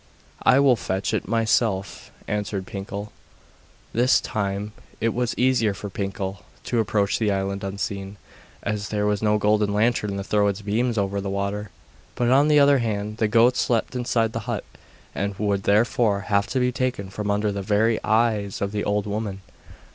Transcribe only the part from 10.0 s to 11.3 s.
to thrown its beams over the